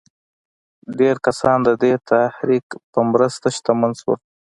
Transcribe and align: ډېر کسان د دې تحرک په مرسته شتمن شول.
ډېر 0.99 1.15
کسان 1.25 1.57
د 1.67 1.69
دې 1.81 1.93
تحرک 2.09 2.67
په 2.93 2.99
مرسته 3.11 3.47
شتمن 3.55 3.91
شول. 3.99 4.19